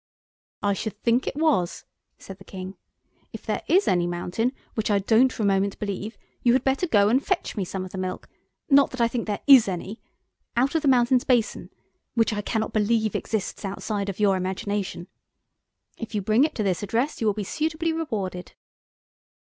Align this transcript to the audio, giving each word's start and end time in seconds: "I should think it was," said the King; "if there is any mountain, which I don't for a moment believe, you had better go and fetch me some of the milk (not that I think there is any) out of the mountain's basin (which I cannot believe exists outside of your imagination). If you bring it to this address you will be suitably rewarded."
"I 0.63 0.73
should 0.73 0.99
think 1.03 1.27
it 1.27 1.35
was," 1.35 1.85
said 2.17 2.39
the 2.39 2.43
King; 2.43 2.75
"if 3.33 3.45
there 3.45 3.61
is 3.67 3.87
any 3.87 4.07
mountain, 4.07 4.51
which 4.73 4.89
I 4.89 4.97
don't 4.97 5.31
for 5.31 5.43
a 5.43 5.45
moment 5.45 5.77
believe, 5.77 6.17
you 6.41 6.53
had 6.53 6.63
better 6.63 6.87
go 6.87 7.07
and 7.07 7.23
fetch 7.23 7.55
me 7.55 7.63
some 7.63 7.85
of 7.85 7.91
the 7.91 7.99
milk 7.99 8.27
(not 8.67 8.89
that 8.89 8.99
I 8.99 9.07
think 9.07 9.27
there 9.27 9.41
is 9.45 9.67
any) 9.67 10.01
out 10.57 10.73
of 10.73 10.81
the 10.81 10.87
mountain's 10.87 11.23
basin 11.23 11.69
(which 12.15 12.33
I 12.33 12.41
cannot 12.41 12.73
believe 12.73 13.13
exists 13.13 13.63
outside 13.63 14.09
of 14.09 14.19
your 14.19 14.35
imagination). 14.37 15.07
If 15.99 16.15
you 16.15 16.23
bring 16.23 16.45
it 16.45 16.55
to 16.55 16.63
this 16.63 16.81
address 16.81 17.21
you 17.21 17.27
will 17.27 17.35
be 17.35 17.43
suitably 17.43 17.93
rewarded." 17.93 18.53